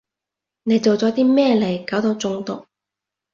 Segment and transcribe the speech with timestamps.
[0.63, 2.65] 你做咗啲咩嚟搞到中毒？